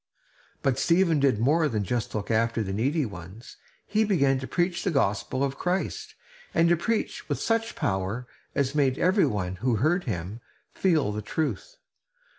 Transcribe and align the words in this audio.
But 0.63 0.79
Stephen 0.79 1.19
did 1.19 1.37
more 1.37 1.69
than 1.69 1.83
to 1.83 2.01
look 2.15 2.31
after 2.31 2.63
the 2.63 2.73
needy 2.73 3.05
ones. 3.05 3.57
He 3.85 4.03
began 4.03 4.39
to 4.39 4.47
preach 4.47 4.83
the 4.83 4.89
gospel 4.89 5.43
of 5.43 5.59
Christ, 5.59 6.15
and 6.55 6.67
to 6.69 6.75
preach 6.75 7.29
with 7.29 7.37
such 7.39 7.75
power 7.75 8.25
as 8.55 8.73
made 8.73 8.97
every 8.97 9.27
one 9.27 9.57
who 9.57 9.75
heard 9.75 10.05
him 10.05 10.41
feel 10.73 11.11
the 11.11 11.21
truth. 11.21 11.75